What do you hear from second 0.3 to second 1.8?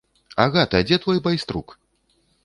Агата, дзе твой байструк?